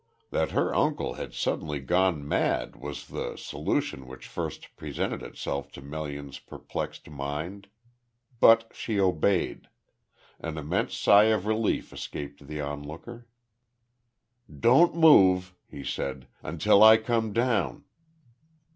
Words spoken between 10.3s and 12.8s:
An immense sigh of relief escaped the